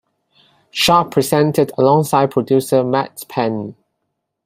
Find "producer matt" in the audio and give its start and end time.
2.31-3.23